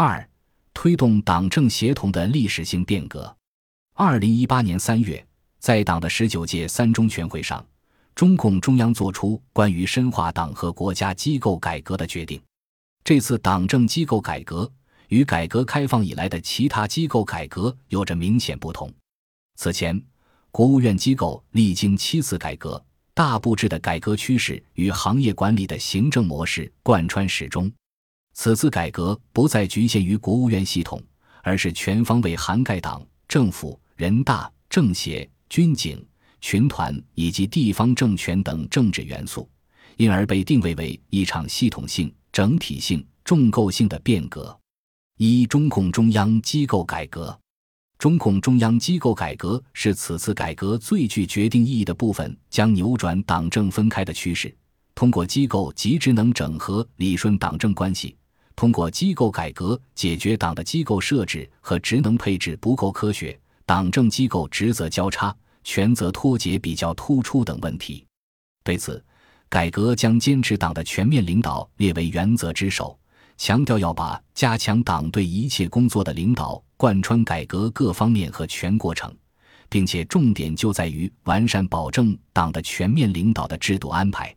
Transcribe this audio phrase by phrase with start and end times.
[0.00, 0.30] 二、
[0.72, 3.36] 推动党政协同的历史性变革。
[3.96, 5.26] 二零一八年三月，
[5.58, 7.66] 在党的十九届三中全会上，
[8.14, 12.40] 中共中央作出关于深化党和国家机构改革的决定。
[13.02, 14.70] 这次党政机构改革
[15.08, 18.88] 与改革开放以来的其他机构改革有着明显不同。
[19.56, 20.00] 此前，
[20.52, 22.80] 国务院机构历经七次改革，
[23.14, 27.68] 大布置的改革趋势与行业管理的行政模式贯穿始终。
[28.40, 31.02] 此次改革不再局限于国务院系统，
[31.42, 36.06] 而是全方位涵盖党、政府、人大、政协、军警、
[36.40, 39.50] 群团以及地方政权等政治元素，
[39.96, 42.14] 因而被定位为一场系统性。
[42.30, 44.56] 整体性、重构性的变革。
[45.16, 47.36] 一、中共中央机构改革。
[47.98, 54.56] 中共中央机构改革是此次改革最具决定意义的部分，将扭转党政分开的趋势，
[54.94, 58.14] 通过机构及职能整合理顺党政关系，
[58.58, 65.32] 通过机构改革解决党的机构设置和职能配置不够科学、党政机构职责交叉、
[65.62, 68.04] 权责脱节比较突出等问题。
[68.64, 69.00] 对此，
[69.48, 72.98] 改革将坚持党的全面领导列为原则之首，
[73.36, 79.16] 强调要把加强党对一切工作的领导贯穿改革各方面和全过程，
[79.68, 84.34] 并且重点就在于完善保证党的全面领导的制度安排。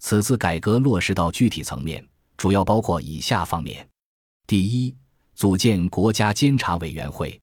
[0.00, 3.88] 此次改革落实到具体层面，主要包括以下方面：
[4.46, 4.94] 第一，
[5.34, 7.40] 组建国家监察委员会，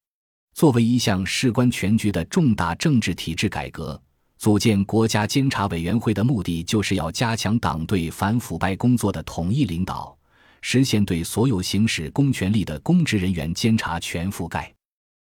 [0.53, 4.01] 作为一项事关全局的重大政治体制改革。
[4.37, 10.17] 组建国家监察委员会的目的，就是要加强党对反腐败工作的统一领导，
[10.61, 14.73] 实现对所有行使公权力的公职人员监察全覆盖。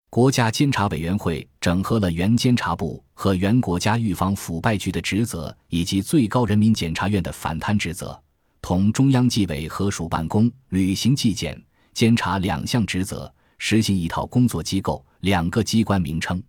[0.09, 8.22] 国家监察委员会整合了原监察部和原国家预防腐败局的职责，以及最高人民检察院的反贪职责，
[8.67, 11.63] 同中央纪委合署办公，履行纪检、
[11.94, 16.41] 监察两项职责，实行一套工作机构、两个机关名称。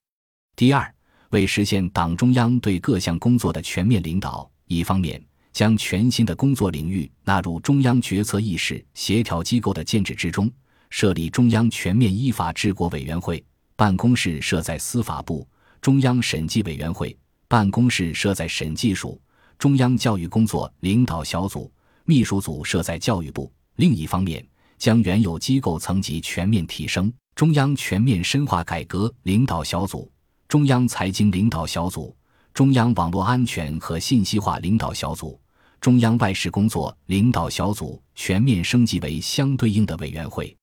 [0.56, 0.90] 第二。
[1.30, 10.50] 为实现党中央对各项工作的全面领导，一方面将全新的工作领域纳入中央决策议事协调机构的建制之中，
[10.88, 13.44] 设立中央全面依法治国委员会，
[13.76, 15.46] 办公室设在司法部；
[15.82, 17.14] 中央审计委员会
[17.46, 19.20] 办公室设在审计署；
[19.58, 21.70] 中央教育工作领导小组
[22.06, 23.52] 秘书组设在教育部。
[23.74, 24.42] 另一方面，
[24.78, 30.10] 将原有机构层级全面提升，中央全面深化改革领导小组。
[30.48, 32.16] 中央财经领导小组、
[32.54, 35.38] 中央网络安全和信息化领导小组、
[35.80, 40.56] 中央外事工作领导小组全面升级为相对应的委员会。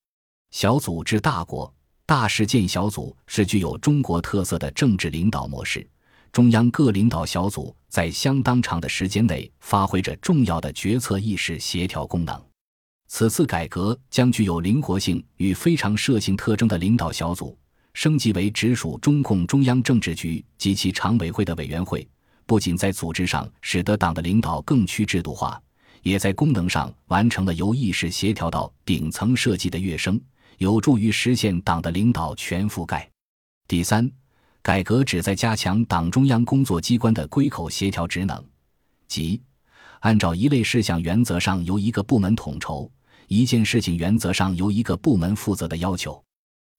[0.50, 1.72] 小组治大国、
[2.06, 5.86] 大事件小组是具有中国特色的政治领导模式，
[6.32, 12.44] 中央各领导小组在相当长的时间内发挥着重要的决策意识协调功能。
[13.06, 17.56] 此次改革将具有灵活性与非常设性特征的领导小组。
[17.92, 22.04] 升级为直属中共中央政治局及其常委会的委员会，
[22.46, 25.62] 不仅在组织上使得党的领导更趋制度化，
[26.02, 30.20] 也在功能上完成了由意识协调到顶层设计的跃升，
[30.58, 33.08] 有助于实现党的领导全覆盖。
[33.68, 34.10] 第三，
[34.64, 38.42] 改革旨在加强党中央工作机关的归口协调职能，
[39.06, 39.38] 即
[40.00, 42.90] 按照一类事项原则上由一个部门统筹，
[43.28, 46.18] 一件事情原则上由一个部门负责的要求。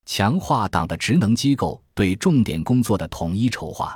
[0.07, 3.95] 强化党的职能机构对重点工作的统一筹划。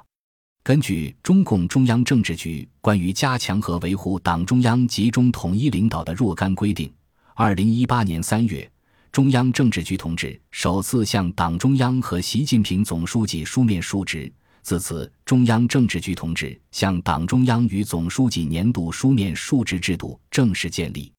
[0.62, 6.94] 根据中共中央政治局关于加强和维护党中央集中统一领导的若干规定，
[7.34, 8.72] 二零一八年三月，
[9.12, 14.32] 中央政治局同志首次向党中央和习近平总书记书面述职。
[14.62, 21.12] 自此，中央政治局同志向党中央与总书记年度书面述职制度正式建立。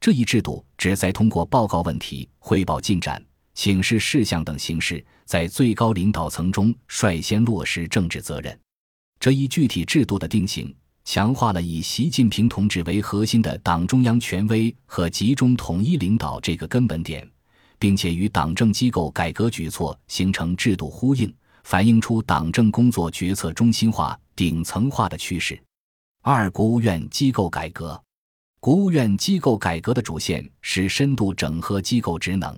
[0.00, 3.22] 这一制度旨在通过报告问题、汇报进展。
[3.54, 8.56] 请示事项等形式，在最高领导层中率先落实政治责任。
[9.18, 10.72] 这一具体制度的定型，
[11.10, 17.26] 强化了以习近平同志为核心的党中央权威和集中统一领导这个根本点，
[17.78, 21.34] 并且与党政机构改革举措形成制度呼应，
[21.64, 25.58] 反映出党政工作决策中心化、顶层化的趋势。
[26.20, 27.98] 二、国务院机构改革。
[28.60, 32.54] 国务院机构改革的主线是深度整合机构职能。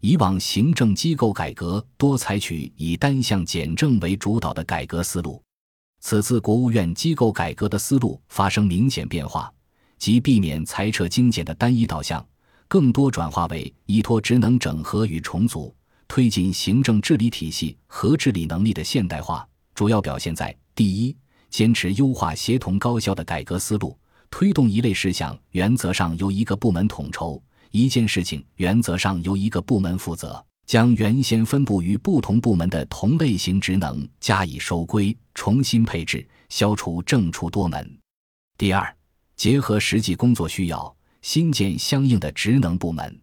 [0.00, 5.42] 以往行政机构改革多采取以单项简政为主导的改革思路，
[6.06, 9.50] 此次国务院机构改革的思路发生明显变化，
[9.96, 12.22] 即避免裁撤精简的单一导向，
[12.68, 15.74] 更多转化为依托职能整合与重组，
[16.06, 19.48] 推进行政治理体系和治理能力的现代化。
[19.74, 21.16] 主要表现在：第一，
[21.48, 23.98] 坚持优化协同高效的改革思路，
[24.28, 27.42] 推动一类事项原则上由一个部门统筹。
[27.70, 37.98] 一件事情原则上由一个部门负责，将原先分布于不同部门的同类型职能加以收归，重新配置，消除政出多门。
[38.56, 38.96] 第二，
[39.36, 43.20] 结合实际工作需要，新建相应的职能部门，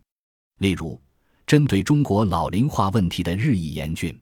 [0.60, 1.00] 例如。
[1.48, 4.18] 针对中国老龄化问题的日益严峻，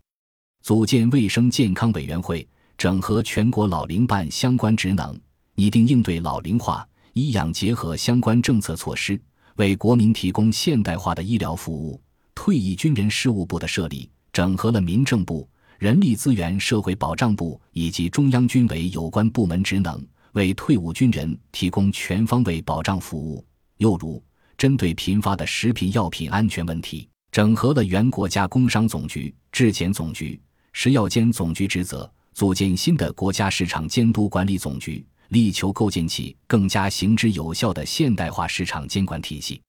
[0.63, 5.15] 组建卫生健康委员会，整合全国老龄办相关职能，
[5.53, 9.21] 拟定应对老龄化、医养结合相关政策措施，
[9.57, 12.01] 为国民提供现代化的医疗服务。
[12.41, 15.45] 退役军人事务部的设立，整合了民政部、
[15.77, 20.01] 人力资源社会保障部以及中央军委有关部门职能，
[20.31, 23.45] 为退伍军人提供全方位保障服务。
[23.79, 24.23] 又如，
[24.57, 27.09] 针对频发的食品药品安全问题。
[27.29, 30.39] 整合了原国家工商总局、质检总局、
[30.71, 39.61] 食药监总局职责，组建新的国家市场监督管理总局，力求构建起更加行之有效的现代化市场监管体系。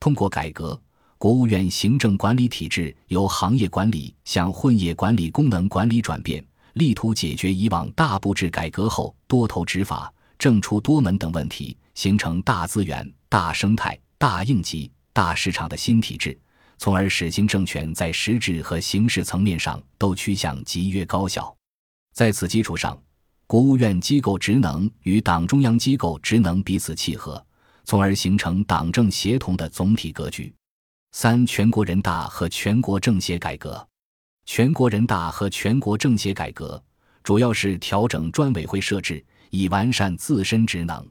[0.00, 0.80] 通过改革，
[1.18, 6.44] 国务院行政管理体制由行业管理向混业管理功能管理转变，
[6.74, 16.38] 力图解决以往大布置改革后多头执法、政出多门等问题，形成大资源、大生态、大应急、大市场的新体制。
[16.78, 21.52] 从而使行政权在实质和形式层面上都趋向集约高效。
[22.14, 22.96] 在此基础上，
[23.48, 27.44] 国务院机构职能与党中央机构职能彼此契合，
[27.82, 30.54] 从而形成党政协同的总体格局。
[31.12, 33.86] 三、全国人大和全国政协改革。
[34.44, 36.82] 全国人大和全国政协改革
[37.22, 41.06] 主要是调整专委会设置，以完善自身职能。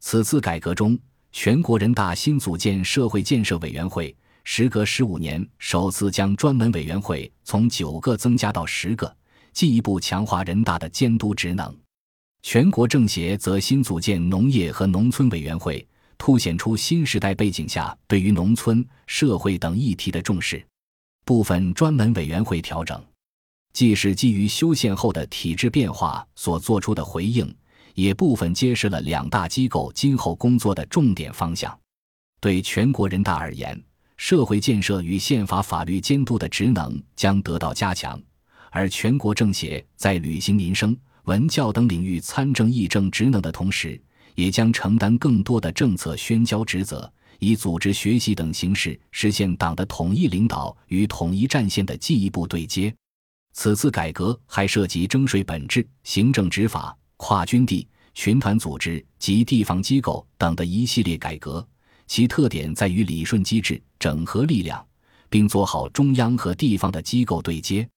[0.00, 0.98] 此次改革中，
[1.30, 4.14] 全国人大新组建社会建设委员会。
[4.46, 9.14] 时隔十五年，首次将专门委员会从九个增加到十个，
[9.52, 11.74] 进一步强化人大的监督职能。
[12.42, 15.86] 全国政协则新组建农业和农村委员会，
[16.18, 20.64] 凸显出新时代背景下对于农村、社会等议题的重视。
[21.24, 23.02] 部分专门委员会调整，
[23.72, 27.54] 既是基于修宪后的体制变化所做出的回应，
[27.94, 31.76] 也部分揭示了两大机构今后工作的重点方向。
[32.40, 33.82] 对全国人大而言，
[34.16, 38.20] 社会建设与宪法法律监督的职能将得到加强，
[38.70, 40.94] 而全国政协在履行民生、
[41.24, 43.98] 文教等领域参政议政职能的同时，
[44.34, 52.94] 也将承担更多的政策宣教职责，以组织学习等形式实现党的统一领导与统一战线的进一步对接。
[53.52, 61.66] 此次改革还涉及征税本质、行政执法、跨军地、群团组织及地方机构等的一系列改革。
[62.06, 64.84] 其特点在于理顺机制、整合力量，
[65.30, 67.88] 并做好中央和地方的机构对接。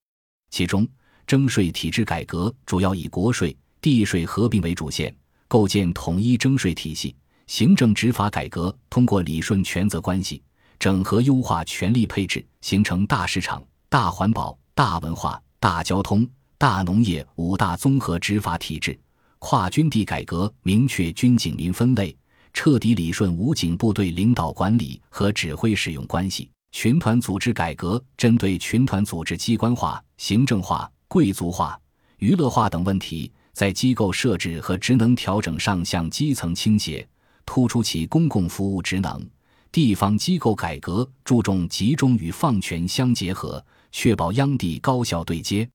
[0.50, 0.88] 其中，
[1.26, 5.14] 征税体制改革主要以国税、地税合并为主线，
[5.48, 7.16] 构建统一征税体系；
[7.48, 10.42] 行政执法改革通过理顺权责关系、
[10.80, 16.28] 整合优化权力配置，形成大市场、大环保、大文化、大交通、
[16.58, 18.94] 大农业五大综合执法体制；
[19.40, 22.16] 跨军地改革明确军警民分类。
[22.54, 31.80] 彻底理顺武警部队领导管理和指挥使用关系，群团组织改革针对群团组织机关化、行政化、贵族化、
[32.18, 37.04] 娱乐化等问题，在机构设置和职能调整上向基层倾斜，
[37.44, 39.28] 突出其公共服务职能。
[39.72, 45.68] 地方机构改革注重集中与放权相结合，确保央地高效对接。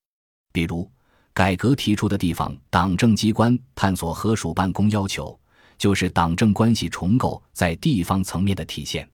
[0.52, 0.88] 比如，
[1.34, 5.36] 改革提出的地方党政机关探索合署办公要求。
[5.76, 9.08] 就是党政关系重构在地方层面的体现。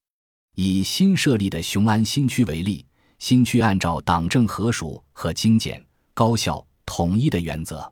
[0.57, 2.85] 以新设立的雄安新区为例，
[3.19, 5.83] 新区按照党政合署和精简、
[6.13, 7.91] 高效、统一的原则，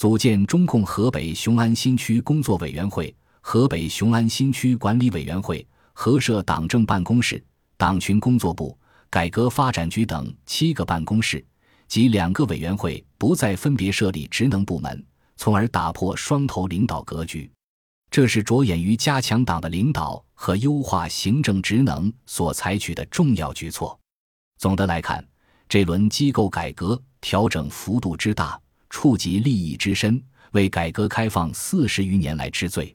[0.00, 7.44] 组建中共河北雄安新区工作委员会、河北雄安新区管理委员会，合设党政办公室、
[7.76, 8.74] 党群工作部、
[9.10, 11.44] 改革发展局等七个办公室
[11.86, 15.04] 及两个委员会，不再分别设立职能部门，
[15.36, 17.52] 从而打破双头领导格局。
[18.10, 24.00] 这是着眼于加强党的领导和优化行政职能所采取的重要举措。
[24.56, 25.22] 总的来看，
[25.68, 28.58] 这轮机构改革调整幅度之大，
[28.90, 32.94] 触及利益之深，为改革开放四十余年来之最。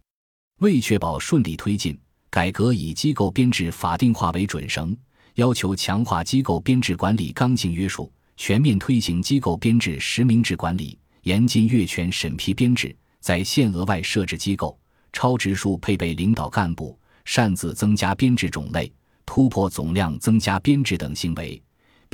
[0.59, 1.97] 为确保顺利推进，
[2.29, 4.95] 改革以机构编制法定化为准绳，
[5.33, 14.77] 要求强化机构编制管理刚性约束，全面推行机构编制实名制管理，严禁越权审批编制，在限额外设置机构。
[15.11, 18.91] 超职数配备领导干部，擅自增加编制种类，
[19.25, 21.61] 突破总量增加编制等行为，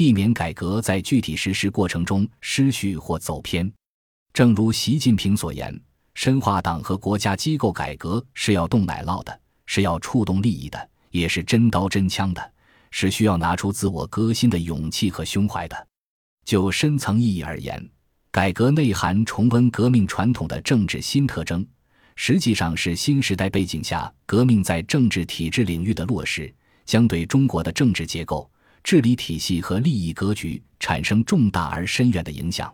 [0.02, 3.72] 避免改革在具体实施过程中失序或走偏。
[4.34, 5.80] 正如习近平所言，
[6.16, 12.52] 深化党和国家机构改革是要动奶酪的，是要触动利益的，也是真刀真枪的，
[12.90, 15.88] 是需要拿出自我革新的勇气和胸怀的。
[16.46, 17.88] 就深层意义而言，
[18.32, 21.64] 改革内涵重温革命传统的政治新特征，
[22.16, 26.52] 实际上是新时代背景下革命在政治体制领域的落实，
[26.86, 28.50] 将对中国的政治结构、
[28.84, 32.74] 治理体系和利益格局产生重大而深远的影响。